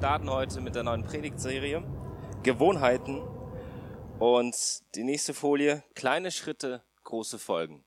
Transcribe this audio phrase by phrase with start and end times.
[0.00, 1.84] starten heute mit der neuen Predigtserie
[2.42, 3.20] Gewohnheiten
[4.18, 4.56] und
[4.94, 7.84] die nächste Folie kleine Schritte, große Folgen.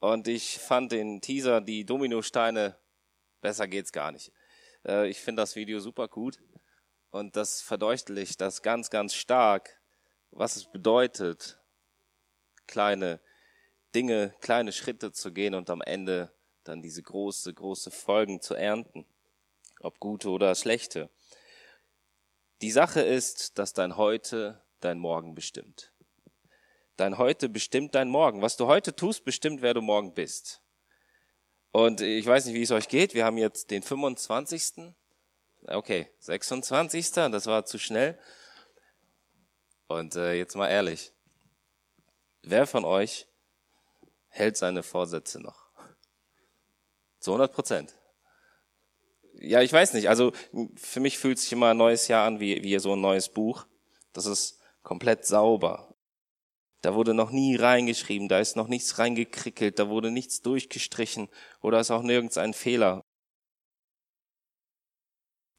[0.00, 2.76] Und ich fand den Teaser, die Dominosteine,
[3.40, 4.32] besser geht's gar nicht.
[4.84, 6.40] Äh, ich finde das Video super gut
[7.12, 9.80] und das verdeutlicht das ganz, ganz stark,
[10.32, 11.60] was es bedeutet,
[12.66, 13.20] kleine
[13.94, 16.32] Dinge, kleine Schritte zu gehen und am Ende
[16.64, 19.06] dann diese große, große Folgen zu ernten
[19.80, 21.10] ob gute oder schlechte.
[22.60, 25.92] Die Sache ist, dass dein Heute dein Morgen bestimmt.
[26.96, 28.42] Dein Heute bestimmt dein Morgen.
[28.42, 30.62] Was du heute tust, bestimmt, wer du morgen bist.
[31.72, 33.14] Und ich weiß nicht, wie es euch geht.
[33.14, 34.92] Wir haben jetzt den 25.
[35.66, 37.12] Okay, 26.
[37.12, 38.18] Das war zu schnell.
[39.86, 41.12] Und äh, jetzt mal ehrlich.
[42.42, 43.26] Wer von euch
[44.28, 45.70] hält seine Vorsätze noch?
[47.18, 47.99] Zu 100 Prozent
[49.40, 50.08] ja, ich weiß nicht.
[50.08, 50.32] Also
[50.76, 53.66] für mich fühlt sich immer ein neues Jahr an wie, wie so ein neues Buch.
[54.12, 55.94] Das ist komplett sauber.
[56.82, 61.28] Da wurde noch nie reingeschrieben, da ist noch nichts reingekrickelt, da wurde nichts durchgestrichen
[61.60, 63.04] oder ist auch nirgends ein Fehler.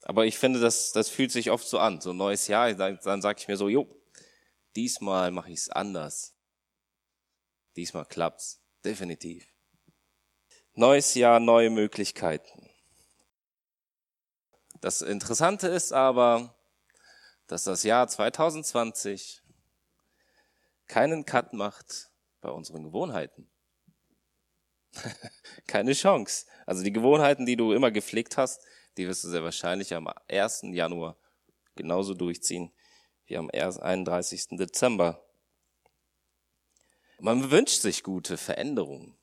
[0.03, 2.01] Aber ich finde, das, das fühlt sich oft so an.
[2.01, 3.87] So ein neues Jahr, dann, dann sage ich mir so, jo,
[4.75, 6.35] diesmal mache ich es anders.
[7.75, 8.59] Diesmal klappt's.
[8.83, 9.45] Definitiv.
[10.73, 12.70] Neues Jahr, neue Möglichkeiten.
[14.81, 16.55] Das Interessante ist aber,
[17.45, 19.43] dass das Jahr 2020
[20.87, 22.09] keinen Cut macht
[22.41, 23.47] bei unseren Gewohnheiten.
[25.67, 26.47] Keine Chance.
[26.65, 28.65] Also die Gewohnheiten, die du immer gepflegt hast,
[28.97, 30.63] die wirst du sehr wahrscheinlich am 1.
[30.71, 31.15] Januar
[31.75, 32.73] genauso durchziehen
[33.25, 34.57] wie am 31.
[34.57, 35.23] Dezember.
[37.19, 39.15] Man wünscht sich gute Veränderungen.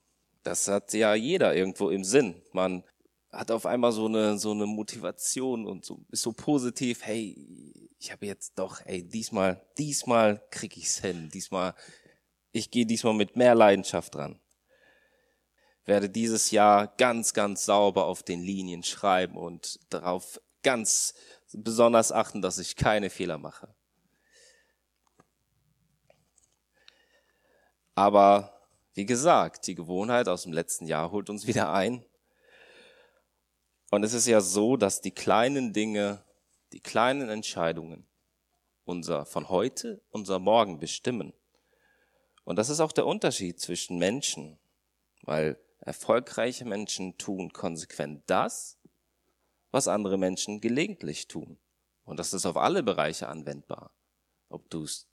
[0.44, 2.40] Das hat ja jeder irgendwo im Sinn.
[2.52, 2.84] Man
[3.30, 7.04] hat auf einmal so eine so eine Motivation und so ist so positiv.
[7.04, 11.28] Hey, ich habe jetzt doch, ey, diesmal diesmal krieg ich's hin.
[11.32, 11.74] Diesmal
[12.52, 14.40] ich gehe diesmal mit mehr Leidenschaft dran.
[15.84, 21.14] Werde dieses Jahr ganz ganz sauber auf den Linien schreiben und darauf ganz
[21.52, 23.74] besonders achten, dass ich keine Fehler mache.
[27.94, 32.04] Aber wie gesagt, die Gewohnheit aus dem letzten Jahr holt uns wieder ein
[33.90, 36.22] und es ist ja so, dass die kleinen Dinge,
[36.72, 38.06] die kleinen Entscheidungen
[38.84, 41.34] unser von heute, unser Morgen bestimmen.
[42.44, 44.58] Und das ist auch der Unterschied zwischen Menschen,
[45.22, 48.78] weil erfolgreiche Menschen tun konsequent das,
[49.70, 51.58] was andere Menschen gelegentlich tun.
[52.04, 53.92] Und das ist auf alle Bereiche anwendbar.
[54.48, 55.06] Ob du es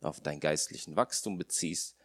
[0.00, 1.96] auf dein geistlichen Wachstum beziehst,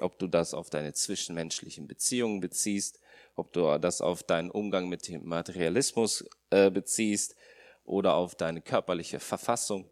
[0.00, 3.00] ob du das auf deine zwischenmenschlichen Beziehungen beziehst,
[3.34, 7.34] ob du das auf deinen Umgang mit dem Materialismus äh, beziehst
[7.84, 9.88] oder auf deine körperliche Verfassung.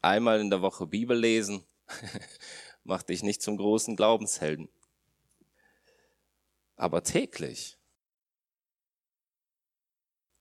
[0.00, 1.64] Einmal in der Woche Bibel lesen
[2.84, 4.68] macht dich nicht zum großen Glaubenshelden.
[6.76, 7.78] Aber täglich.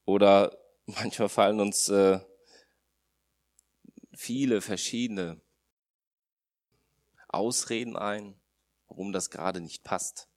[0.06, 2.20] Oder manchmal fallen uns äh,
[4.14, 5.40] viele verschiedene
[7.34, 8.40] Ausreden ein,
[8.88, 10.28] warum das gerade nicht passt.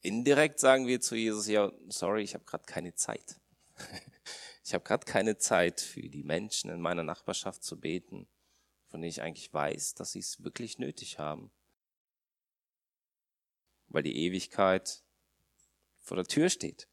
[0.00, 3.40] Indirekt sagen wir zu Jesus, ja, sorry, ich habe gerade keine Zeit.
[4.64, 8.28] Ich habe gerade keine Zeit für die Menschen in meiner Nachbarschaft zu beten,
[8.86, 11.50] von denen ich eigentlich weiß, dass sie es wirklich nötig haben.
[13.88, 15.02] Weil die Ewigkeit
[15.98, 16.88] vor der Tür steht.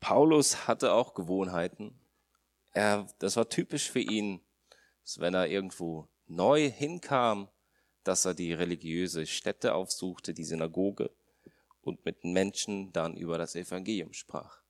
[0.00, 2.00] Paulus hatte auch Gewohnheiten.
[2.72, 4.40] Er, das war typisch für ihn,
[5.02, 7.48] dass wenn er irgendwo neu hinkam,
[8.04, 11.10] dass er die religiöse Stätte aufsuchte, die Synagoge,
[11.80, 14.60] und mit den Menschen dann über das Evangelium sprach.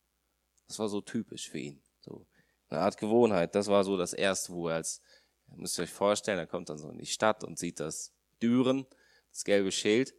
[0.68, 1.82] Das war so typisch für ihn.
[2.00, 2.26] So
[2.68, 3.54] eine Art Gewohnheit.
[3.54, 5.02] Das war so das erste, wo er als,
[5.48, 8.86] müsst ihr euch vorstellen, er kommt dann so in die Stadt und sieht das Düren,
[9.30, 10.14] das gelbe Schild,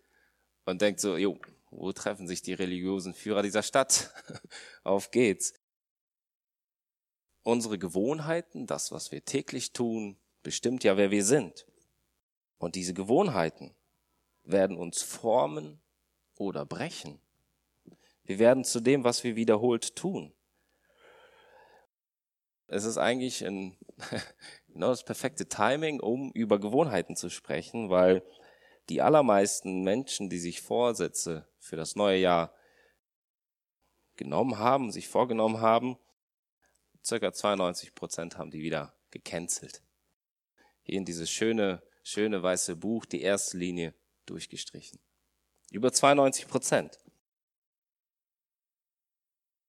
[0.66, 1.40] und denkt so, jo,
[1.72, 4.11] wo treffen sich die religiösen Führer dieser Stadt?
[4.84, 5.53] Auf geht's.
[7.44, 11.66] Unsere Gewohnheiten, das, was wir täglich tun, bestimmt ja, wer wir sind.
[12.58, 13.74] Und diese Gewohnheiten
[14.44, 15.82] werden uns formen
[16.36, 17.22] oder brechen.
[18.24, 20.34] Wir werden zu dem, was wir wiederholt tun.
[22.68, 23.76] Es ist eigentlich ein,
[24.68, 28.24] genau das perfekte Timing, um über Gewohnheiten zu sprechen, weil
[28.90, 32.53] die allermeisten Menschen, die sich Vorsätze für das neue Jahr
[34.16, 35.97] genommen haben, sich vorgenommen haben,
[37.03, 39.81] circa 92 Prozent haben die wieder gecancelt.
[40.81, 43.93] Hier in dieses schöne schöne weiße Buch die erste Linie
[44.25, 44.99] durchgestrichen.
[45.72, 46.99] Über 92 Prozent.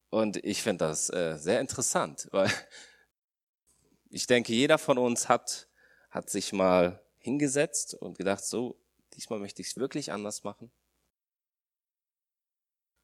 [0.09, 2.51] Und ich finde das äh, sehr interessant, weil
[4.11, 5.69] ich denke, jeder von uns hat,
[6.11, 8.81] hat sich mal hingesetzt und gedacht, so,
[9.13, 10.73] diesmal möchte ich es wirklich anders machen.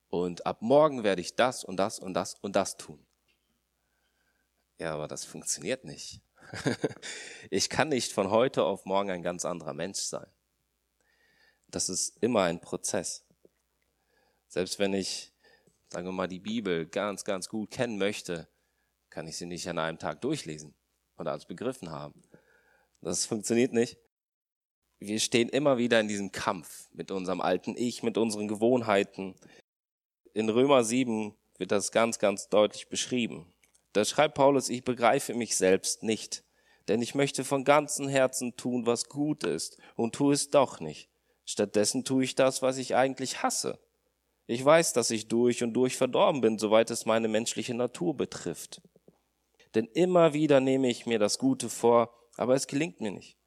[0.08, 3.05] Und ab morgen werde ich das und das und das und das tun.
[4.78, 6.20] Ja, aber das funktioniert nicht.
[7.50, 10.26] ich kann nicht von heute auf morgen ein ganz anderer Mensch sein.
[11.68, 13.24] Das ist immer ein Prozess.
[14.48, 15.32] Selbst wenn ich,
[15.90, 18.48] sagen wir mal, die Bibel ganz, ganz gut kennen möchte,
[19.10, 20.74] kann ich sie nicht an einem Tag durchlesen
[21.16, 22.22] oder als begriffen haben.
[23.00, 23.98] Das funktioniert nicht.
[24.98, 29.34] Wir stehen immer wieder in diesem Kampf mit unserem alten Ich, mit unseren Gewohnheiten.
[30.32, 33.52] In Römer 7 wird das ganz, ganz deutlich beschrieben.
[33.96, 36.44] Da schreibt Paulus, ich begreife mich selbst nicht,
[36.86, 41.08] denn ich möchte von ganzem Herzen tun, was gut ist, und tue es doch nicht.
[41.46, 43.78] Stattdessen tue ich das, was ich eigentlich hasse.
[44.46, 48.82] Ich weiß, dass ich durch und durch verdorben bin, soweit es meine menschliche Natur betrifft.
[49.74, 53.38] Denn immer wieder nehme ich mir das Gute vor, aber es gelingt mir nicht,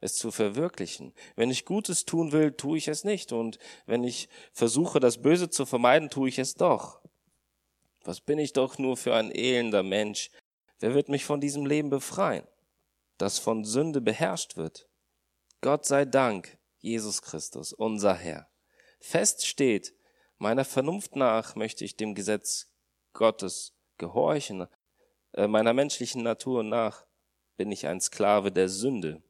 [0.00, 1.12] es zu verwirklichen.
[1.36, 5.50] Wenn ich Gutes tun will, tue ich es nicht, und wenn ich versuche, das Böse
[5.50, 7.02] zu vermeiden, tue ich es doch.
[8.08, 10.30] Was bin ich doch nur für ein elender Mensch?
[10.80, 12.48] Wer wird mich von diesem Leben befreien,
[13.18, 14.88] das von Sünde beherrscht wird?
[15.60, 18.48] Gott sei Dank, Jesus Christus, unser Herr.
[18.98, 19.92] Fest steht,
[20.38, 22.72] meiner Vernunft nach möchte ich dem Gesetz
[23.12, 24.68] Gottes gehorchen,
[25.34, 27.04] äh, meiner menschlichen Natur nach
[27.58, 29.22] bin ich ein Sklave der Sünde.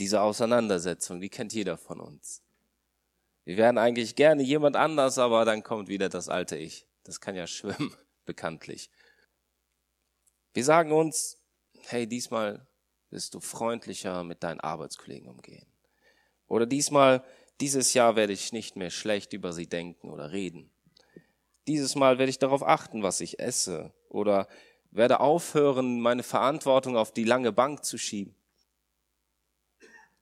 [0.00, 2.42] Diese Auseinandersetzung, die kennt jeder von uns.
[3.44, 6.88] Wir wären eigentlich gerne jemand anders, aber dann kommt wieder das alte Ich.
[7.06, 7.94] Das kann ja schwimmen,
[8.24, 8.90] bekanntlich.
[10.52, 11.38] Wir sagen uns,
[11.86, 12.66] hey, diesmal
[13.10, 15.66] wirst du freundlicher mit deinen Arbeitskollegen umgehen.
[16.48, 17.24] Oder diesmal,
[17.60, 20.70] dieses Jahr werde ich nicht mehr schlecht über sie denken oder reden.
[21.66, 23.92] Dieses Mal werde ich darauf achten, was ich esse.
[24.08, 24.48] Oder
[24.90, 28.34] werde aufhören, meine Verantwortung auf die lange Bank zu schieben.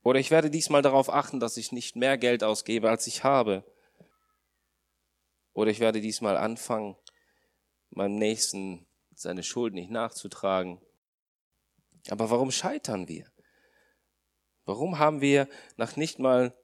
[0.02, 3.64] Oder ich werde diesmal darauf achten, dass ich nicht mehr Geld ausgebe, als ich habe.
[5.54, 6.96] Oder ich werde diesmal anfangen,
[7.90, 10.80] meinem Nächsten seine Schuld nicht nachzutragen.
[12.10, 13.26] Aber warum scheitern wir?
[14.66, 16.54] Warum haben wir nach nicht mal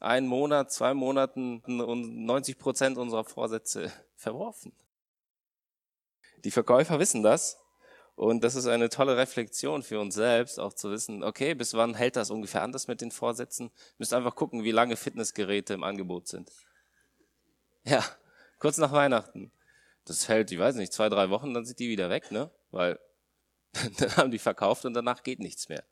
[0.00, 4.72] einem Monat, zwei Monaten 90 Prozent unserer Vorsätze verworfen?
[6.44, 7.58] Die Verkäufer wissen das.
[8.16, 11.94] Und das ist eine tolle Reflexion für uns selbst, auch zu wissen, okay, bis wann
[11.94, 13.72] hält das ungefähr anders mit den Vorsätzen?
[13.98, 16.52] Müsst einfach gucken, wie lange Fitnessgeräte im Angebot sind.
[17.82, 18.04] Ja,
[18.64, 19.52] kurz nach Weihnachten.
[20.06, 22.50] Das hält, ich weiß nicht, zwei, drei Wochen, dann sind die wieder weg, ne?
[22.70, 22.98] Weil
[23.98, 25.84] dann haben die verkauft und danach geht nichts mehr.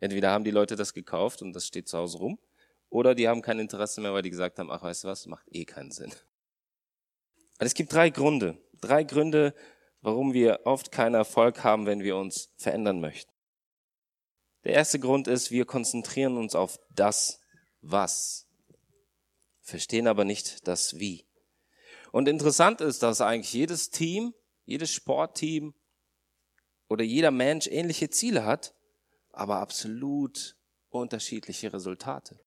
[0.00, 2.40] Entweder haben die Leute das gekauft und das steht zu Hause rum,
[2.90, 5.46] oder die haben kein Interesse mehr, weil die gesagt haben, ach, weißt du was, macht
[5.52, 6.12] eh keinen Sinn.
[7.58, 8.58] Aber es gibt drei Gründe.
[8.80, 9.54] Drei Gründe,
[10.00, 13.30] warum wir oft keinen Erfolg haben, wenn wir uns verändern möchten.
[14.64, 17.40] Der erste Grund ist, wir konzentrieren uns auf das
[17.82, 18.48] Was,
[19.60, 21.24] verstehen aber nicht das Wie.
[22.16, 24.32] Und interessant ist, dass eigentlich jedes Team,
[24.64, 25.74] jedes Sportteam
[26.88, 28.74] oder jeder Mensch ähnliche Ziele hat,
[29.32, 30.56] aber absolut
[30.88, 32.40] unterschiedliche Resultate.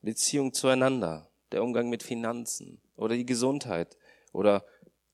[0.00, 3.98] Beziehung zueinander, der Umgang mit Finanzen oder die Gesundheit
[4.32, 4.64] oder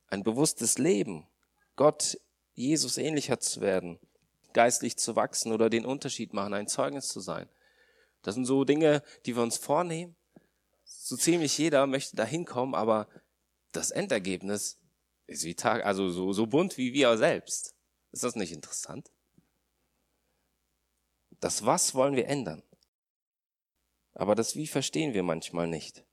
[0.06, 1.26] ein bewusstes Leben,
[1.74, 2.20] Gott,
[2.52, 3.98] Jesus ähnlicher zu werden,
[4.52, 7.48] geistlich zu wachsen oder den Unterschied machen, ein Zeugnis zu sein.
[8.22, 10.14] Das sind so Dinge, die wir uns vornehmen
[11.04, 13.08] so ziemlich jeder möchte da hinkommen, aber
[13.72, 14.78] das Endergebnis
[15.26, 17.74] ist wie Tag, also so, so bunt wie wir selbst.
[18.10, 19.10] Ist das nicht interessant?
[21.40, 22.62] Das Was wollen wir ändern.
[24.14, 26.04] Aber das Wie verstehen wir manchmal nicht.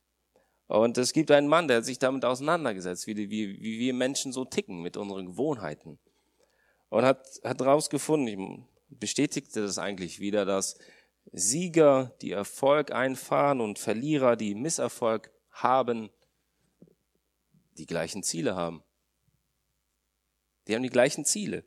[0.67, 4.33] Und es gibt einen Mann, der hat sich damit auseinandergesetzt, wie, wie, wie wir Menschen
[4.33, 5.99] so ticken mit unseren Gewohnheiten.
[6.89, 10.75] Und hat, hat herausgefunden, bestätigte das eigentlich wieder, dass
[11.31, 16.09] Sieger, die Erfolg einfahren und Verlierer, die Misserfolg haben,
[17.77, 18.83] die gleichen Ziele haben.
[20.67, 21.65] Die haben die gleichen Ziele.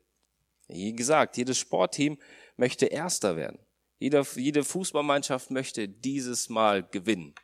[0.69, 2.19] Wie gesagt, jedes Sportteam
[2.57, 3.59] möchte Erster werden.
[3.99, 7.35] Jede, jede Fußballmannschaft möchte dieses Mal gewinnen.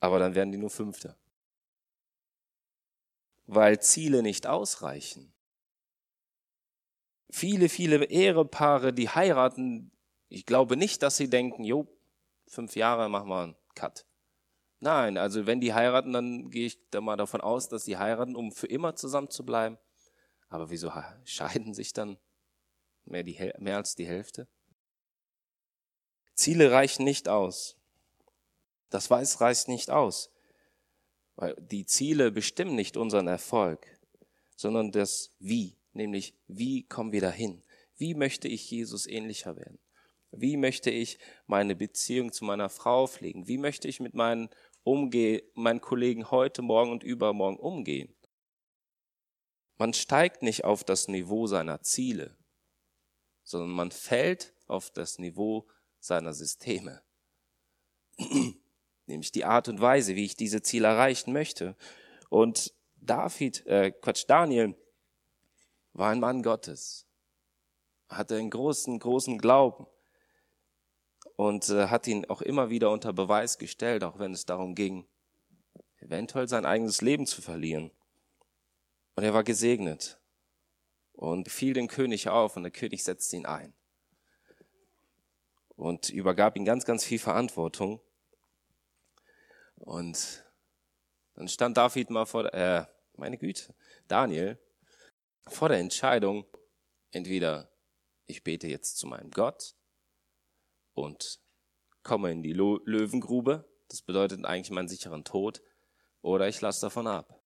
[0.00, 1.18] Aber dann werden die nur Fünfter.
[3.46, 5.32] Weil Ziele nicht ausreichen.
[7.30, 9.92] Viele, viele Ehepaare, die heiraten,
[10.30, 11.88] ich glaube nicht, dass sie denken, jo,
[12.46, 14.06] fünf Jahre machen wir einen Cut.
[14.78, 18.36] Nein, also wenn die heiraten, dann gehe ich da mal davon aus, dass sie heiraten,
[18.36, 19.76] um für immer zusammen zu bleiben.
[20.48, 20.92] Aber wieso
[21.24, 22.16] scheiden sich dann
[23.04, 24.48] mehr, die, mehr als die Hälfte?
[26.34, 27.76] Ziele reichen nicht aus.
[28.88, 30.30] Das weiß reicht nicht aus.
[31.34, 33.98] Weil die Ziele bestimmen nicht unseren Erfolg,
[34.56, 37.62] sondern das Wie, nämlich wie kommen wir dahin?
[37.96, 39.78] Wie möchte ich Jesus ähnlicher werden?
[40.32, 43.48] Wie möchte ich meine Beziehung zu meiner Frau pflegen?
[43.48, 44.48] Wie möchte ich mit meinen,
[44.84, 48.14] umgehen, meinen Kollegen heute, morgen und übermorgen umgehen?
[49.76, 52.36] Man steigt nicht auf das Niveau seiner Ziele,
[53.42, 55.68] sondern man fällt auf das Niveau
[55.98, 57.02] seiner Systeme.
[59.06, 61.76] Nämlich die Art und Weise, wie ich diese Ziele erreichen möchte.
[62.28, 64.76] Und David, äh, Quatsch, Daniel
[65.92, 67.08] war ein Mann Gottes,
[68.08, 69.86] hatte einen großen, großen Glauben
[71.40, 75.06] und äh, hat ihn auch immer wieder unter Beweis gestellt, auch wenn es darum ging,
[75.96, 77.90] eventuell sein eigenes Leben zu verlieren.
[79.14, 80.20] Und er war gesegnet
[81.14, 83.72] und fiel dem König auf und der König setzte ihn ein
[85.76, 88.02] und übergab ihm ganz, ganz viel Verantwortung.
[89.76, 90.44] Und
[91.36, 92.84] dann stand David mal vor, äh,
[93.16, 93.74] meine Güte,
[94.08, 94.58] Daniel,
[95.46, 96.44] vor der Entscheidung,
[97.12, 97.72] entweder
[98.26, 99.74] ich bete jetzt zu meinem Gott
[100.94, 101.40] und
[102.02, 105.62] komme in die Löwengrube, das bedeutet eigentlich meinen sicheren Tod,
[106.22, 107.40] oder ich lasse davon ab.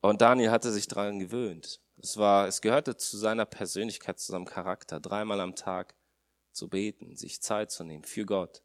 [0.00, 1.80] Und Daniel hatte sich daran gewöhnt.
[1.96, 5.94] Es war, es gehörte zu seiner Persönlichkeit, zu seinem Charakter, dreimal am Tag
[6.52, 8.62] zu beten, sich Zeit zu nehmen für Gott.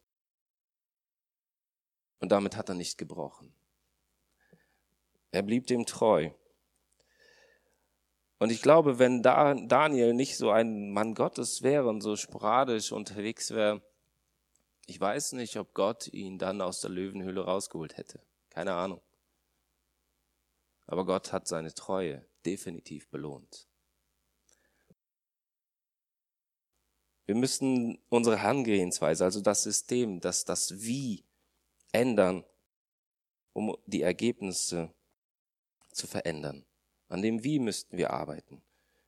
[2.20, 3.54] Und damit hat er nicht gebrochen.
[5.32, 6.30] Er blieb dem treu.
[8.42, 13.52] Und ich glaube, wenn Daniel nicht so ein Mann Gottes wäre und so sporadisch unterwegs
[13.52, 13.84] wäre,
[14.88, 18.20] ich weiß nicht, ob Gott ihn dann aus der Löwenhöhle rausgeholt hätte.
[18.50, 19.00] Keine Ahnung.
[20.88, 23.68] Aber Gott hat seine Treue definitiv belohnt.
[27.28, 31.28] Wir müssen unsere Herangehensweise, also das System, das, das Wie
[31.92, 32.44] ändern,
[33.54, 34.92] um die Ergebnisse
[35.92, 36.66] zu verändern.
[37.12, 38.62] An dem Wie müssten wir arbeiten.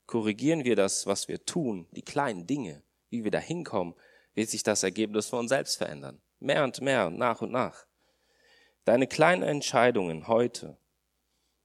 [0.08, 3.96] Korrigieren wir das, was wir tun, die kleinen Dinge, wie wir da hinkommen,
[4.34, 6.22] wird sich das Ergebnis von uns selbst verändern.
[6.42, 7.86] Mehr und mehr, nach und nach.
[8.84, 10.78] Deine kleinen Entscheidungen heute,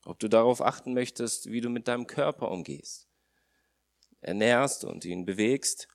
[0.05, 3.09] ob du darauf achten möchtest, wie du mit deinem Körper umgehst,
[4.21, 5.89] ernährst und ihn bewegst,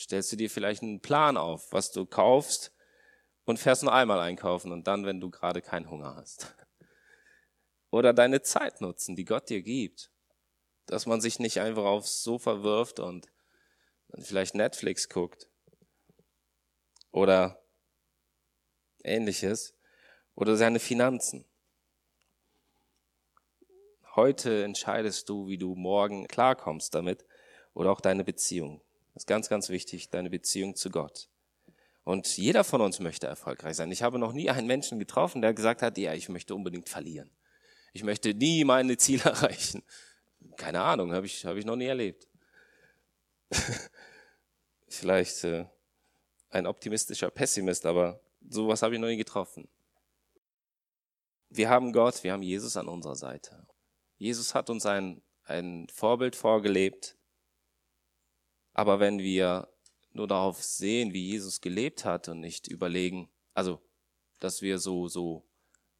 [0.00, 2.74] stellst du dir vielleicht einen Plan auf, was du kaufst
[3.44, 6.56] und fährst nur einmal einkaufen und dann, wenn du gerade keinen Hunger hast.
[7.94, 10.10] Oder deine Zeit nutzen, die Gott dir gibt.
[10.86, 13.30] Dass man sich nicht einfach aufs Sofa wirft und
[14.18, 15.48] vielleicht Netflix guckt.
[17.12, 17.62] Oder
[19.04, 19.74] ähnliches.
[20.34, 21.44] Oder seine Finanzen.
[24.16, 27.24] Heute entscheidest du, wie du morgen klarkommst damit.
[27.74, 28.80] Oder auch deine Beziehung.
[29.12, 31.28] Das ist ganz, ganz wichtig, deine Beziehung zu Gott.
[32.02, 33.92] Und jeder von uns möchte erfolgreich sein.
[33.92, 37.30] Ich habe noch nie einen Menschen getroffen, der gesagt hat, ja, ich möchte unbedingt verlieren.
[37.94, 39.82] Ich möchte nie meine Ziele erreichen.
[40.56, 42.28] Keine Ahnung, habe ich, habe ich noch nie erlebt.
[44.88, 45.66] Vielleicht äh,
[46.50, 49.68] ein optimistischer Pessimist, aber sowas habe ich noch nie getroffen.
[51.48, 53.64] Wir haben Gott, wir haben Jesus an unserer Seite.
[54.18, 57.16] Jesus hat uns ein, ein Vorbild vorgelebt.
[58.72, 59.68] Aber wenn wir
[60.12, 63.80] nur darauf sehen, wie Jesus gelebt hat und nicht überlegen, also,
[64.40, 65.46] dass wir so, so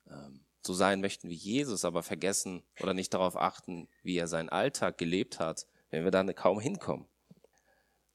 [0.08, 4.48] ähm, so sein möchten wie Jesus, aber vergessen oder nicht darauf achten, wie er seinen
[4.48, 7.06] Alltag gelebt hat, wenn wir dann kaum hinkommen.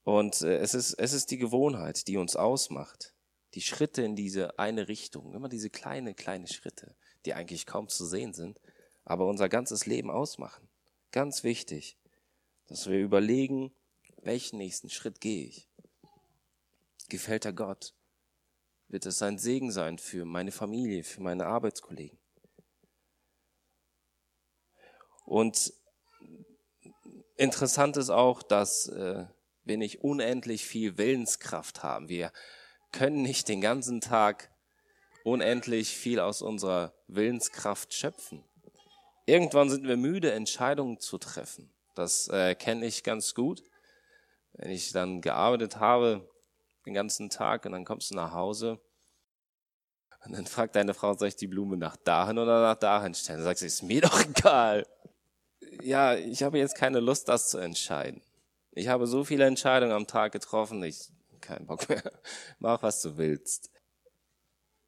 [0.03, 3.13] Und äh, es, ist, es ist die Gewohnheit, die uns ausmacht.
[3.53, 8.06] Die Schritte in diese eine Richtung, immer diese kleine, kleine Schritte, die eigentlich kaum zu
[8.06, 8.60] sehen sind,
[9.06, 10.68] aber unser ganzes Leben ausmachen.
[11.12, 11.98] Ganz wichtig,
[12.68, 13.72] dass wir überlegen,
[14.22, 15.68] welchen nächsten Schritt gehe ich.
[17.10, 17.96] Gefällt er Gott?
[18.88, 22.20] Wird es ein Segen sein für meine Familie, für meine Arbeitskollegen?
[25.29, 25.74] Und
[27.38, 29.27] interessant ist auch, dass äh,
[29.63, 32.09] wir nicht unendlich viel Willenskraft haben.
[32.09, 32.33] Wir
[32.91, 34.50] können nicht den ganzen Tag
[35.24, 38.43] unendlich viel aus unserer Willenskraft schöpfen.
[39.27, 41.71] Irgendwann sind wir müde, Entscheidungen zu treffen.
[41.93, 43.62] Das äh, kenne ich ganz gut.
[44.53, 46.27] Wenn ich dann gearbeitet habe
[46.88, 48.79] den ganzen Tag und dann kommst du nach Hause
[50.25, 53.38] und dann fragt deine Frau, soll ich die Blume nach dahin oder nach dahin stellen?
[53.38, 54.88] Dann sagst du, ist mir doch egal
[55.81, 58.21] ja, ich habe jetzt keine Lust, das zu entscheiden.
[58.71, 61.09] Ich habe so viele Entscheidungen am Tag getroffen, ich
[61.41, 62.03] keinen Bock mehr.
[62.59, 63.71] Mach, was du willst.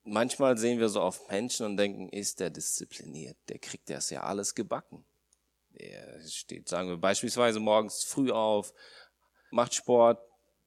[0.04, 3.38] Manchmal sehen wir so auf Menschen und denken, ist der diszipliniert?
[3.50, 5.06] Der kriegt das ja alles gebacken.
[5.70, 8.74] Der steht, sagen wir, beispielsweise morgens früh auf,
[9.52, 10.20] macht Sport,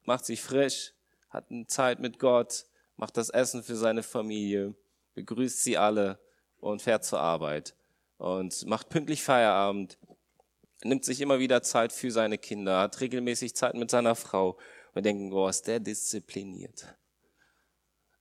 [0.03, 0.95] macht sich frisch,
[1.29, 2.65] hat eine Zeit mit Gott
[2.97, 4.75] macht das Essen für seine Familie,
[5.15, 6.19] begrüßt sie alle
[6.59, 7.75] und fährt zur Arbeit
[8.19, 9.99] und macht pünktlich Feierabend,
[10.85, 14.59] nimmt sich immer wieder Zeit für seine Kinder, hat regelmäßig Zeit mit seiner Frau.
[14.93, 16.97] Wir denken, oh, ist der diszipliniert.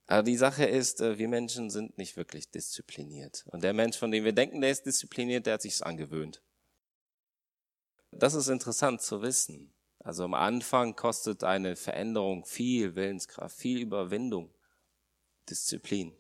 [0.07, 3.45] Aber die Sache ist, äh, wir Menschen sind nicht wirklich diszipliniert.
[3.47, 6.41] Und der Mensch, von dem wir denken, der ist diszipliniert, der hat sich's angewöhnt.
[8.11, 9.73] Das ist interessant zu wissen.
[9.99, 14.53] Also am Anfang kostet eine Veränderung viel Willenskraft, viel Überwindung,
[15.49, 16.13] Disziplin.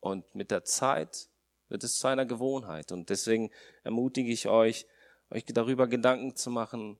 [0.00, 1.28] Und mit der Zeit
[1.68, 2.92] wird es zu einer Gewohnheit.
[2.92, 3.50] Und deswegen
[3.84, 4.86] ermutige ich euch,
[5.30, 6.98] euch darüber Gedanken zu machen,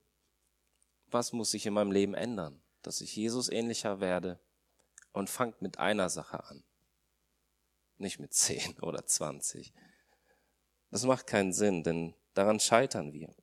[1.08, 4.40] was muss sich in meinem Leben ändern, dass ich Jesus ähnlicher werde
[5.12, 6.64] und fangt mit einer Sache an.
[7.98, 9.72] Nicht mit zehn oder zwanzig.
[10.90, 13.34] Das macht keinen Sinn, denn daran scheitern wir.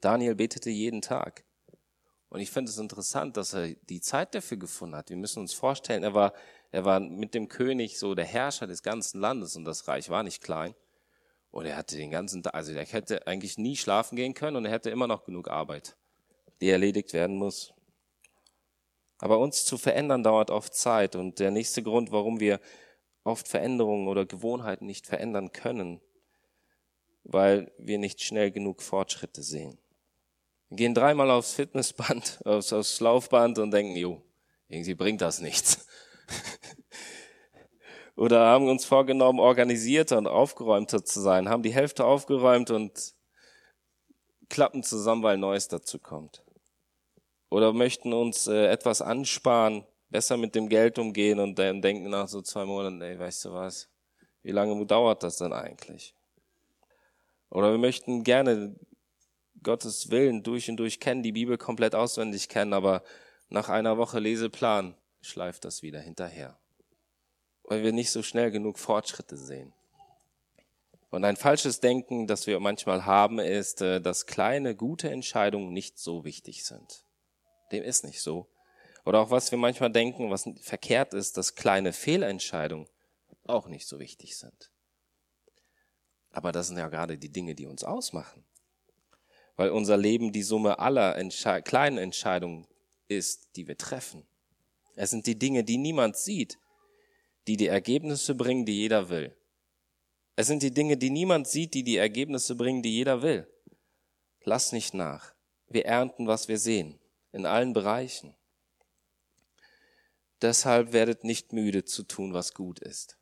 [0.00, 1.44] Daniel betete jeden Tag.
[2.28, 5.10] Und ich finde es interessant, dass er die Zeit dafür gefunden hat.
[5.10, 6.32] Wir müssen uns vorstellen, er war,
[6.70, 10.22] er war mit dem König so der Herrscher des ganzen Landes und das Reich war
[10.22, 10.74] nicht klein.
[11.52, 14.64] Und er hatte den ganzen Tag, also er hätte eigentlich nie schlafen gehen können und
[14.64, 15.96] er hätte immer noch genug Arbeit,
[16.60, 17.74] die erledigt werden muss.
[19.18, 22.58] Aber uns zu verändern dauert oft Zeit und der nächste Grund, warum wir
[23.22, 26.00] oft Veränderungen oder Gewohnheiten nicht verändern können,
[27.22, 29.78] weil wir nicht schnell genug Fortschritte sehen.
[30.70, 34.22] Wir gehen dreimal aufs Fitnessband, aufs, aufs Laufband und denken, jo,
[34.68, 35.86] irgendwie bringt das nichts.
[38.16, 43.14] Oder haben uns vorgenommen, organisierter und aufgeräumter zu sein, haben die Hälfte aufgeräumt und
[44.48, 46.44] klappen zusammen, weil Neues dazu kommt.
[47.48, 52.28] Oder möchten uns äh, etwas ansparen, besser mit dem Geld umgehen und dann denken nach
[52.28, 53.88] so zwei Monaten, ey, weißt du was,
[54.42, 56.14] wie lange dauert das denn eigentlich?
[57.50, 58.74] Oder wir möchten gerne
[59.62, 63.02] Gottes Willen durch und durch kennen, die Bibel komplett auswendig kennen, aber
[63.48, 66.58] nach einer Woche Leseplan schleift das wieder hinterher.
[67.64, 69.72] Weil wir nicht so schnell genug Fortschritte sehen.
[71.10, 75.98] Und ein falsches Denken, das wir manchmal haben, ist, äh, dass kleine, gute Entscheidungen nicht
[75.98, 77.04] so wichtig sind.
[77.70, 78.48] Dem ist nicht so.
[79.04, 82.88] Oder auch was wir manchmal denken, was verkehrt ist, dass kleine Fehlentscheidungen
[83.44, 84.70] auch nicht so wichtig sind.
[86.30, 88.44] Aber das sind ja gerade die Dinge, die uns ausmachen
[89.56, 92.66] weil unser Leben die Summe aller Entsche kleinen Entscheidungen
[93.08, 94.26] ist, die wir treffen.
[94.94, 96.58] Es sind die Dinge, die niemand sieht,
[97.46, 99.36] die die Ergebnisse bringen, die jeder will.
[100.36, 103.46] Es sind die Dinge, die niemand sieht, die die Ergebnisse bringen, die jeder will.
[104.44, 105.34] Lass nicht nach.
[105.68, 106.98] Wir ernten, was wir sehen,
[107.32, 108.34] in allen Bereichen.
[110.40, 113.16] Deshalb werdet nicht müde zu tun, was gut ist.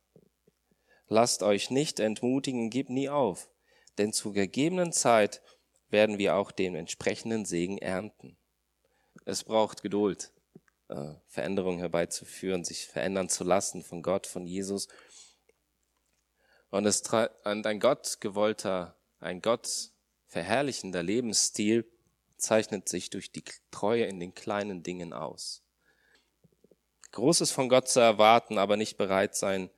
[1.08, 3.50] Lasst euch nicht entmutigen, gebt nie auf,
[3.98, 5.42] denn zur gegebenen Zeit
[5.90, 8.36] werden wir auch den entsprechenden Segen ernten.
[9.24, 10.32] Es braucht Geduld,
[10.90, 14.88] äh, Veränderungen herbeizuführen, sich verändern zu lassen von Gott, von Jesus.
[16.70, 17.02] Und, es,
[17.44, 19.90] und ein Gott gewollter, ein Gott
[20.26, 21.90] verherrlichender Lebensstil
[22.36, 25.62] zeichnet sich durch die Treue in den kleinen Dingen aus.
[27.12, 29.70] Großes von Gott zu erwarten, aber nicht bereit sein,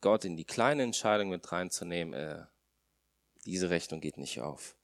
[0.00, 2.44] Gott in die kleinen Entscheidungen mit reinzunehmen, äh,
[3.44, 4.76] diese Rechnung geht nicht auf.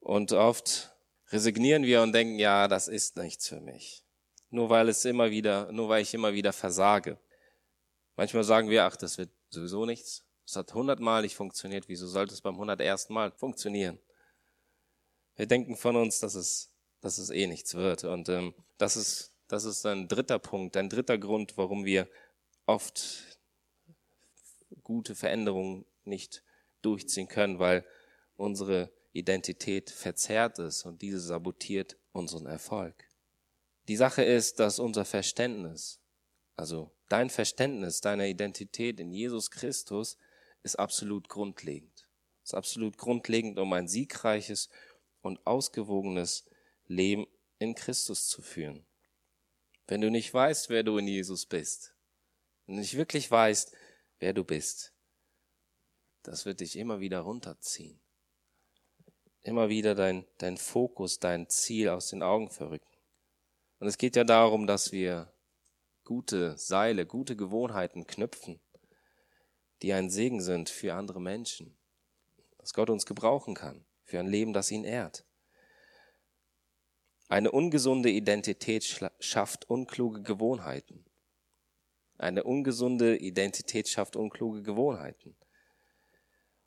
[0.00, 0.94] Und oft
[1.30, 4.04] resignieren wir und denken, ja, das ist nichts für mich.
[4.50, 7.18] Nur weil es immer wieder, nur weil ich immer wieder versage.
[8.16, 10.24] Manchmal sagen wir, ach, das wird sowieso nichts.
[10.46, 11.88] Es hat hundertmal nicht funktioniert.
[11.88, 13.98] Wieso sollte es beim hundertersten Mal funktionieren?
[15.36, 18.04] Wir denken von uns, dass es, dass es eh nichts wird.
[18.04, 22.08] Und ähm, das ist, das ist ein dritter Punkt, ein dritter Grund, warum wir
[22.66, 23.38] oft
[24.82, 26.42] gute Veränderungen nicht
[26.82, 27.84] durchziehen können, weil
[28.36, 33.07] unsere Identität verzerrt ist und diese sabotiert unseren Erfolg.
[33.88, 36.00] Die Sache ist, dass unser Verständnis,
[36.56, 40.18] also dein Verständnis deiner Identität in Jesus Christus,
[40.62, 42.08] ist absolut grundlegend.
[42.44, 44.68] Ist absolut grundlegend, um ein siegreiches
[45.22, 46.44] und ausgewogenes
[46.86, 47.26] Leben
[47.58, 48.86] in Christus zu führen.
[49.86, 51.94] Wenn du nicht weißt, wer du in Jesus bist,
[52.66, 53.74] wenn du nicht wirklich weißt,
[54.20, 54.92] wer du bist,
[56.22, 58.00] das wird dich immer wieder runterziehen
[59.48, 62.97] immer wieder dein, dein Fokus, dein Ziel aus den Augen verrücken.
[63.78, 65.32] Und es geht ja darum, dass wir
[66.04, 68.60] gute Seile, gute Gewohnheiten knüpfen,
[69.82, 71.76] die ein Segen sind für andere Menschen,
[72.58, 75.24] dass Gott uns gebrauchen kann, für ein Leben, das ihn ehrt.
[77.28, 78.84] Eine ungesunde Identität
[79.20, 81.04] schafft unkluge Gewohnheiten.
[82.16, 85.36] Eine ungesunde Identität schafft unkluge Gewohnheiten.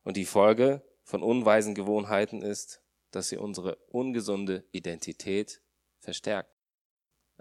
[0.04, 5.62] Und die Folge von unweisen Gewohnheiten ist, dass sie unsere ungesunde Identität
[6.00, 6.61] verstärkt.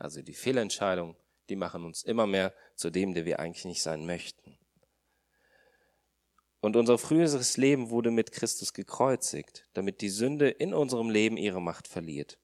[0.00, 1.14] Also die Fehlentscheidung,
[1.50, 4.56] die machen uns immer mehr zu dem, der wir eigentlich nicht sein möchten.
[6.60, 11.60] Und unser früheres Leben wurde mit Christus gekreuzigt, damit die Sünde in unserem Leben ihre
[11.60, 12.38] Macht verliert.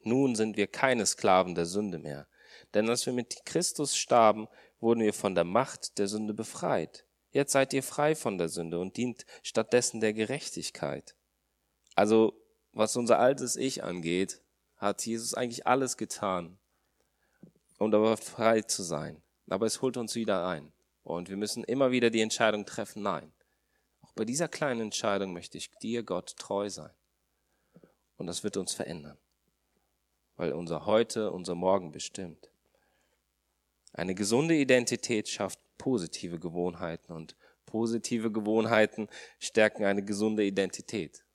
[0.00, 2.26] Nun sind wir keine Sklaven der Sünde mehr.
[2.72, 4.48] Denn als wir mit Christus starben,
[4.80, 7.04] wurden wir von der Macht der Sünde befreit.
[7.32, 11.16] Jetzt seid ihr frei von der Sünde und dient stattdessen der Gerechtigkeit.
[11.94, 12.32] Also,
[12.72, 14.40] was unser altes Ich angeht,
[14.76, 16.58] hat Jesus eigentlich alles getan,
[17.78, 19.22] um aber frei zu sein.
[19.48, 20.72] Aber es holt uns wieder ein.
[21.02, 23.32] Und wir müssen immer wieder die Entscheidung treffen, nein.
[24.02, 26.90] Auch bei dieser kleinen Entscheidung möchte ich dir, Gott, treu sein.
[28.16, 29.18] Und das wird uns verändern,
[30.36, 32.50] weil unser Heute, unser Morgen bestimmt.
[33.92, 37.36] Eine gesunde Identität schafft positive Gewohnheiten und
[37.66, 39.08] positive Gewohnheiten
[39.38, 41.25] stärken eine gesunde Identität.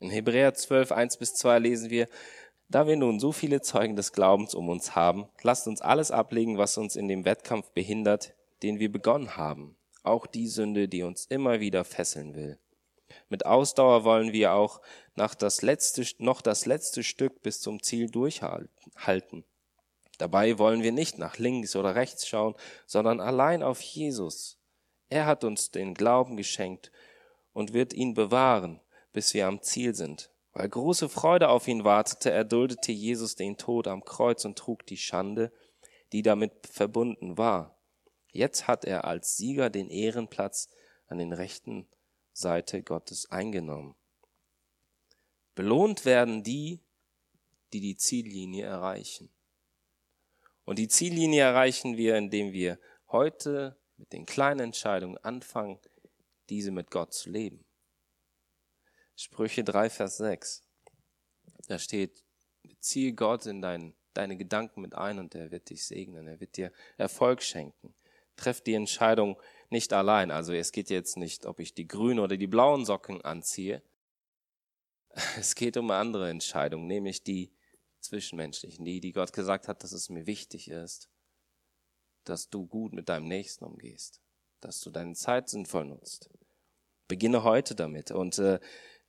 [0.00, 2.08] In Hebräer 12, 1 bis 2 lesen wir,
[2.70, 6.56] da wir nun so viele Zeugen des Glaubens um uns haben, lasst uns alles ablegen,
[6.56, 11.26] was uns in dem Wettkampf behindert, den wir begonnen haben, auch die Sünde, die uns
[11.26, 12.58] immer wieder fesseln will.
[13.28, 14.80] Mit Ausdauer wollen wir auch
[15.16, 19.44] nach das letzte, noch das letzte Stück bis zum Ziel durchhalten.
[20.16, 22.54] Dabei wollen wir nicht nach links oder rechts schauen,
[22.86, 24.58] sondern allein auf Jesus.
[25.10, 26.90] Er hat uns den Glauben geschenkt
[27.52, 28.80] und wird ihn bewahren,
[29.12, 30.30] bis wir am Ziel sind.
[30.52, 34.96] Weil große Freude auf ihn wartete, erduldete Jesus den Tod am Kreuz und trug die
[34.96, 35.52] Schande,
[36.12, 37.78] die damit verbunden war.
[38.32, 40.68] Jetzt hat er als Sieger den Ehrenplatz
[41.06, 41.88] an den rechten
[42.32, 43.94] Seite Gottes eingenommen.
[45.54, 46.80] Belohnt werden die,
[47.72, 49.30] die die Ziellinie erreichen.
[50.64, 55.78] Und die Ziellinie erreichen wir, indem wir heute mit den kleinen Entscheidungen anfangen,
[56.48, 57.64] diese mit Gott zu leben.
[59.20, 60.62] Sprüche 3, Vers 6.
[61.68, 62.24] Da steht,
[62.62, 66.56] beziehe Gott in dein, deine Gedanken mit ein und er wird dich segnen, er wird
[66.56, 67.94] dir Erfolg schenken
[68.40, 70.30] trefft die Entscheidung nicht allein.
[70.30, 73.82] Also es geht jetzt nicht, ob ich die grünen oder die blauen Socken anziehe.
[75.38, 77.52] Es geht um eine andere Entscheidung, nämlich die
[77.98, 81.10] zwischenmenschlichen, die, die Gott gesagt hat, dass es mir wichtig ist,
[82.24, 84.20] dass du gut mit deinem Nächsten umgehst,
[84.60, 86.30] dass du deine Zeit sinnvoll nutzt.
[87.08, 88.60] Beginne heute damit und äh,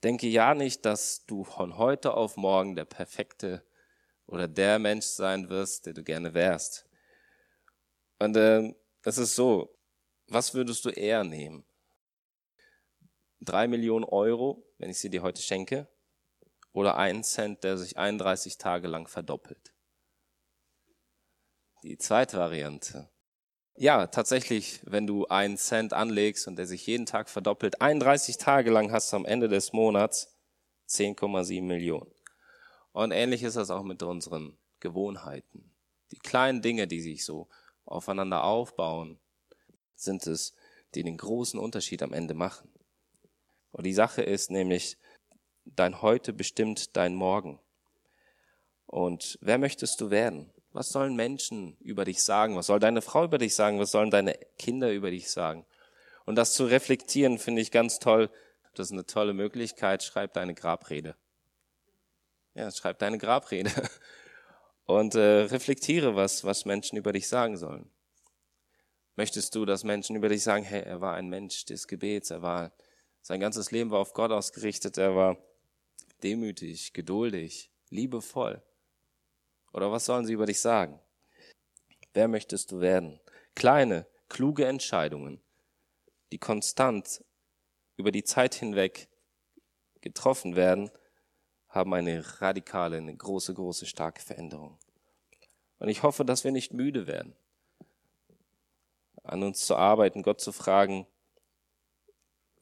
[0.04, 3.64] denke ja nicht, dass du von heute auf morgen der perfekte
[4.26, 6.88] oder der Mensch sein wirst, der du gerne wärst.
[8.20, 9.78] Und äh, es ist so,
[10.28, 11.66] was würdest du eher nehmen?
[13.42, 15.88] Drei Millionen Euro, wenn ich sie dir heute schenke,
[16.74, 19.74] oder einen Cent, der sich 31 Tage lang verdoppelt?
[21.84, 23.11] Die zweite Variante.
[23.82, 28.70] Ja, tatsächlich, wenn du einen Cent anlegst und der sich jeden Tag verdoppelt, 31 Tage
[28.70, 30.38] lang hast du am Ende des Monats
[30.88, 32.12] 10,7 Millionen.
[32.91, 35.74] Und ähnlich ist das auch mit unseren Gewohnheiten.
[36.12, 37.48] Die kleinen Dinge, die sich so
[37.86, 39.20] aufeinander aufbauen,
[39.96, 40.54] sind es,
[40.94, 42.72] die den großen Unterschied am Ende machen.
[43.72, 45.00] Und die Sache ist nämlich,
[45.65, 47.60] dein Heute bestimmt dein Morgen.
[48.86, 50.54] Und wer möchtest du werden?
[50.74, 52.56] Was sollen Menschen über dich sagen?
[52.56, 53.80] Was soll deine Frau über dich sagen?
[53.80, 55.66] Was sollen deine Kinder über dich sagen?
[56.26, 58.30] Und das zu reflektieren, finde ich ganz toll.
[58.76, 60.04] Das ist eine tolle Möglichkeit.
[60.04, 61.16] Schreib deine Grabrede.
[62.54, 63.72] Ja, schreib deine Grabrede.
[64.86, 67.90] und äh, reflektiere, was, was Menschen über dich sagen sollen.
[69.16, 72.42] Möchtest du, dass Menschen über dich sagen, hey, er war ein Mensch des Gebets, er
[72.42, 72.72] war,
[73.22, 75.38] sein ganzes Leben war auf Gott ausgerichtet, er war
[76.24, 78.64] demütig, geduldig, liebevoll.
[79.74, 81.00] Oder was sollen sie über dich sagen?
[82.14, 83.20] Wer möchtest du werden?
[83.56, 85.42] Kleine, kluge Entscheidungen,
[86.32, 87.24] die konstant
[87.98, 89.08] über die Zeit hinweg
[90.02, 90.92] getroffen werden,
[91.70, 94.78] haben eine radikale, eine große, große, starke Veränderung.
[95.80, 97.36] Und ich hoffe, dass wir nicht müde werden,
[99.24, 101.08] an uns zu arbeiten, Gott zu fragen,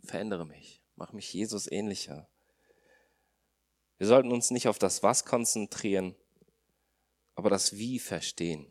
[0.04, 2.28] verändere mich, mach mich Jesus ähnlicher.
[3.98, 6.16] Wir sollten uns nicht auf das Was konzentrieren,
[7.40, 8.70] aber das Wie verstehen.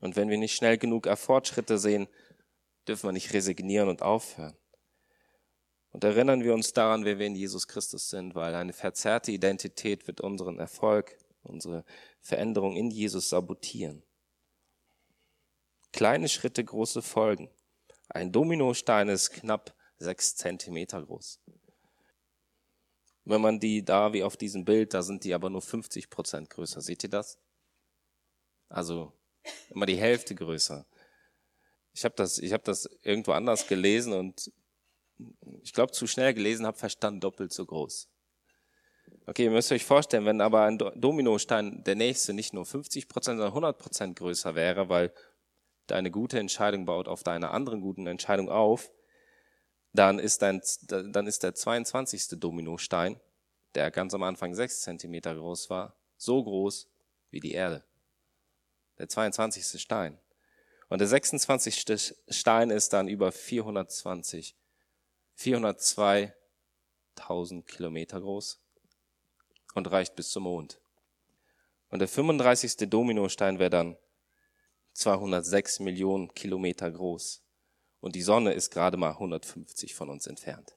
[0.00, 2.08] Und wenn wir nicht schnell genug Fortschritte sehen,
[2.88, 4.56] dürfen wir nicht resignieren und aufhören.
[5.92, 10.08] Und erinnern wir uns daran, wer wir in Jesus Christus sind, weil eine verzerrte Identität
[10.08, 11.84] wird unseren Erfolg, unsere
[12.20, 14.02] Veränderung in Jesus sabotieren.
[15.92, 17.50] Kleine Schritte, große Folgen.
[18.08, 21.38] Ein Dominostein ist knapp sechs Zentimeter groß.
[23.24, 26.50] Wenn man die da wie auf diesem Bild, da sind die aber nur 50 Prozent
[26.50, 26.80] größer.
[26.80, 27.38] Seht ihr das?
[28.68, 29.12] Also
[29.70, 30.86] immer die Hälfte größer.
[31.92, 34.52] Ich habe das, ich habe das irgendwo anders gelesen und
[35.62, 38.08] ich glaube, zu schnell gelesen habe, verstanden doppelt so groß.
[39.26, 43.38] Okay, ihr müsst euch vorstellen, wenn aber ein Dominostein der nächste nicht nur 50 Prozent,
[43.38, 45.12] sondern 100 Prozent größer wäre, weil
[45.86, 48.90] deine gute Entscheidung baut auf deine anderen guten Entscheidung auf,
[49.94, 52.40] dann ist, dein, dann ist der 22.
[52.40, 53.18] Dominostein,
[53.74, 56.88] der ganz am Anfang 6 Zentimeter groß war, so groß
[57.30, 57.84] wie die Erde.
[58.98, 59.80] Der 22.
[59.80, 60.18] Stein.
[60.88, 62.16] Und der 26.
[62.28, 64.56] Stein ist dann über 420,
[65.38, 68.58] 402.000 Kilometer groß
[69.74, 70.80] und reicht bis zum Mond.
[71.90, 72.90] Und der 35.
[72.90, 73.96] Dominostein wäre dann
[74.94, 77.43] 206 Millionen Kilometer groß.
[78.04, 80.76] Und die Sonne ist gerade mal 150 von uns entfernt.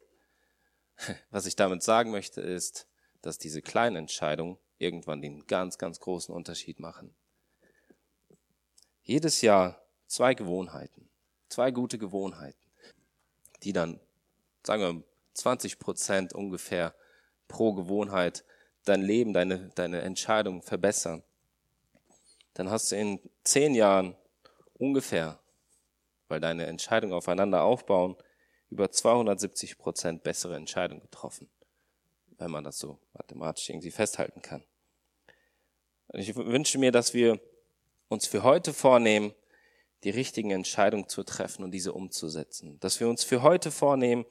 [1.30, 2.88] Was ich damit sagen möchte, ist,
[3.22, 7.14] dass diese kleinen Entscheidungen irgendwann den ganz, ganz großen Unterschied machen.
[9.04, 11.10] Jedes Jahr zwei Gewohnheiten,
[11.50, 12.72] zwei gute Gewohnheiten,
[13.62, 14.00] die dann,
[14.64, 16.96] sagen wir, 20 Prozent ungefähr
[17.50, 18.46] pro Gewohnheit
[18.86, 21.24] dein Leben, deine, deine Entscheidung verbessern,
[22.54, 24.16] dann hast du in zehn Jahren
[24.76, 25.42] ungefähr,
[26.28, 28.16] weil deine Entscheidungen aufeinander aufbauen,
[28.70, 31.50] über 270 Prozent bessere Entscheidungen getroffen,
[32.38, 34.64] wenn man das so mathematisch irgendwie festhalten kann.
[36.14, 37.40] Ich wünsche mir, dass wir
[38.08, 39.34] uns für heute vornehmen,
[40.04, 42.80] die richtigen Entscheidungen zu treffen und diese umzusetzen.
[42.80, 44.26] Dass wir uns für heute vornehmen,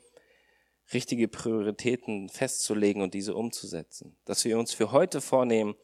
[0.93, 4.17] richtige Prioritäten festzulegen und diese umzusetzen.
[4.25, 5.75] Dass wir uns für heute vornehmen,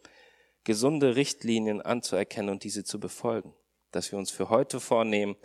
[0.64, 3.52] gesunde Richtlinien anzuerkennen und diese zu befolgen.
[3.90, 5.36] Dass wir uns für heute vornehmen,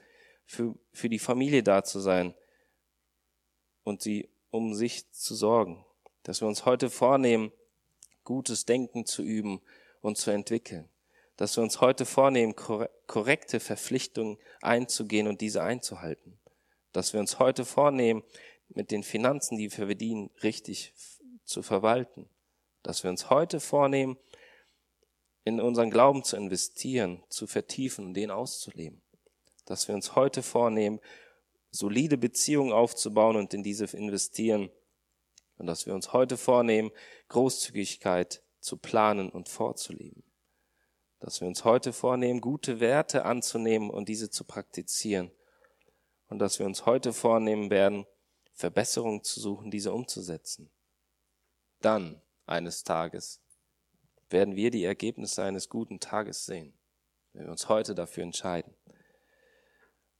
[0.47, 2.33] für, für die Familie da zu sein
[3.83, 5.85] und sie um sich zu sorgen.
[6.23, 7.51] Dass wir uns heute vornehmen,
[8.23, 9.61] gutes Denken zu üben
[10.01, 10.89] und zu entwickeln.
[11.35, 16.39] Dass wir uns heute vornehmen, korrekte Verpflichtungen einzugehen und diese einzuhalten.
[16.93, 18.23] Dass wir uns heute vornehmen,
[18.69, 20.93] mit den Finanzen, die wir verdienen, richtig
[21.45, 22.27] zu verwalten.
[22.83, 24.17] Dass wir uns heute vornehmen,
[25.45, 29.01] in unseren Glauben zu investieren, zu vertiefen und den auszuleben.
[29.67, 30.99] Dass wir uns heute vornehmen,
[31.69, 34.71] solide Beziehungen aufzubauen und in diese investieren.
[35.57, 36.91] Und dass wir uns heute vornehmen,
[37.29, 40.23] Großzügigkeit zu planen und vorzuleben.
[41.19, 45.31] Dass wir uns heute vornehmen, gute Werte anzunehmen und diese zu praktizieren.
[46.29, 48.05] Und dass wir uns heute vornehmen werden,
[48.53, 50.71] Verbesserungen zu suchen, diese umzusetzen.
[51.81, 53.39] Dann, eines Tages,
[54.29, 56.73] werden wir die Ergebnisse eines guten Tages sehen,
[57.33, 58.73] wenn wir uns heute dafür entscheiden.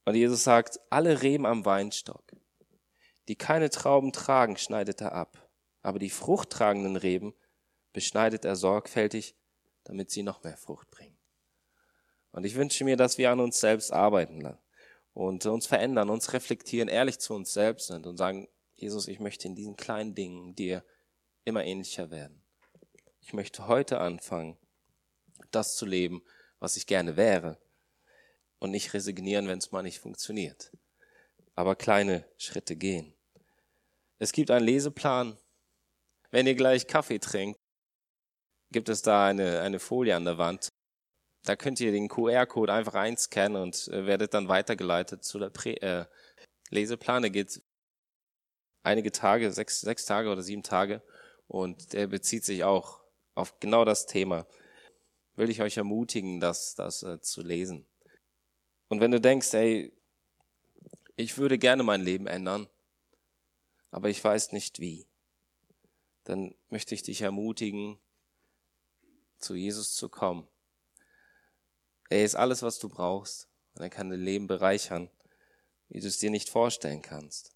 [0.08, 2.32] Und Jesus sagt, alle Reben am Weinstock,
[3.28, 5.50] die keine Trauben tragen, schneidet er ab,
[5.82, 7.34] aber die fruchttragenden Reben
[7.92, 9.36] beschneidet er sorgfältig,
[9.84, 11.18] damit sie noch mehr Frucht bringen.
[12.30, 14.56] Und ich wünsche mir, dass wir an uns selbst arbeiten
[15.12, 19.46] und uns verändern, uns reflektieren, ehrlich zu uns selbst sind und sagen, Jesus, ich möchte
[19.46, 20.86] in diesen kleinen Dingen dir
[21.44, 22.42] immer ähnlicher werden.
[23.20, 24.56] Ich möchte heute anfangen,
[25.50, 26.22] das zu leben,
[26.60, 27.60] was ich gerne wäre
[28.58, 30.72] und nicht resignieren, wenn es mal nicht funktioniert,
[31.54, 33.14] aber kleine Schritte gehen.
[34.18, 35.38] Es gibt einen Leseplan.
[36.30, 37.58] Wenn ihr gleich Kaffee trinkt,
[38.70, 40.68] gibt es da eine, eine Folie an der Wand
[41.48, 45.74] da könnt ihr den QR-Code einfach einscannen und äh, werdet dann weitergeleitet zu der Prä
[45.74, 46.04] äh,
[46.70, 47.22] Leseplan.
[47.22, 47.62] Der geht
[48.82, 51.02] einige Tage, sechs, sechs Tage oder sieben Tage.
[51.46, 53.00] Und der bezieht sich auch
[53.34, 54.46] auf genau das Thema.
[55.36, 57.86] Will ich euch ermutigen, das, das äh, zu lesen.
[58.88, 59.92] Und wenn du denkst, ey,
[61.16, 62.68] ich würde gerne mein Leben ändern,
[63.90, 65.06] aber ich weiß nicht wie,
[66.24, 67.98] dann möchte ich dich ermutigen,
[69.38, 70.48] zu Jesus zu kommen
[72.08, 73.48] er ist alles, was du brauchst.
[73.74, 75.10] Und er kann dein Leben bereichern,
[75.88, 77.52] wie du es dir nicht vorstellen kannst.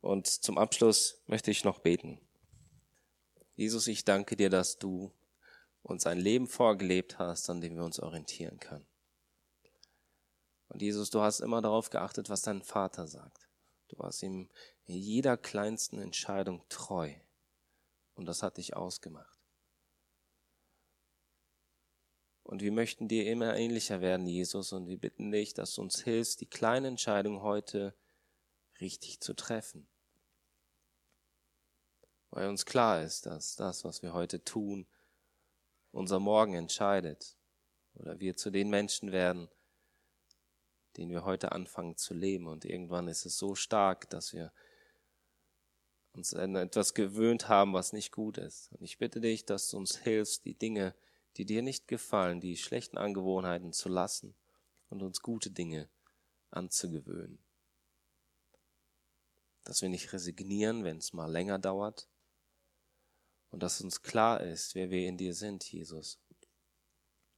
[0.00, 2.18] Und zum Abschluss möchte ich noch beten.
[3.54, 5.12] Jesus, ich danke dir, dass du
[5.82, 8.86] uns ein Leben vorgelebt hast, an dem wir uns orientieren können.
[10.72, 13.46] Und Jesus, du hast immer darauf geachtet, was dein Vater sagt.
[13.88, 14.48] Du warst ihm
[14.86, 17.12] in jeder kleinsten Entscheidung treu.
[18.14, 19.38] Und das hat dich ausgemacht.
[22.42, 26.00] Und wir möchten dir immer ähnlicher werden, Jesus, und wir bitten dich, dass du uns
[26.00, 27.94] hilfst, die kleine Entscheidung heute
[28.80, 29.86] richtig zu treffen.
[32.30, 34.86] Weil uns klar ist, dass das, was wir heute tun,
[35.90, 37.36] unser Morgen entscheidet.
[37.92, 39.50] Oder wir zu den Menschen werden,
[40.96, 42.46] den wir heute anfangen zu leben.
[42.46, 44.52] Und irgendwann ist es so stark, dass wir
[46.12, 48.70] uns an etwas gewöhnt haben, was nicht gut ist.
[48.72, 50.94] Und ich bitte dich, dass du uns hilfst, die Dinge,
[51.36, 54.34] die dir nicht gefallen, die schlechten Angewohnheiten zu lassen
[54.90, 55.88] und uns gute Dinge
[56.50, 57.38] anzugewöhnen.
[59.64, 62.08] Dass wir nicht resignieren, wenn es mal länger dauert
[63.50, 66.18] und dass uns klar ist, wer wir in dir sind, Jesus.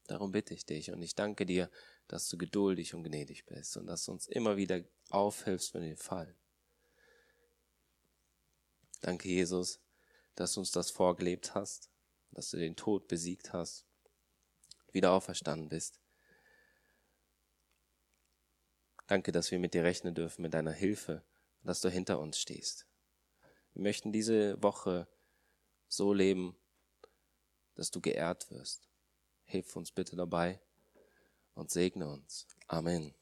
[0.06, 1.70] Darum bitte ich dich und ich danke dir,
[2.08, 5.96] dass du geduldig und gnädig bist und dass du uns immer wieder aufhilfst, wenn wir
[5.96, 6.34] fallen.
[9.00, 9.80] Danke, Jesus,
[10.34, 11.90] dass du uns das vorgelebt hast,
[12.32, 13.86] dass du den Tod besiegt hast,
[14.92, 16.00] wieder auferstanden bist.
[19.06, 21.22] Danke, dass wir mit dir rechnen dürfen, mit deiner Hilfe,
[21.62, 22.86] dass du hinter uns stehst.
[23.74, 25.08] Wir möchten diese Woche
[25.88, 26.56] so leben,
[27.74, 28.88] dass du geehrt wirst.
[29.44, 30.63] Hilf uns bitte dabei
[31.54, 32.46] und segne uns.
[32.68, 33.14] Amen.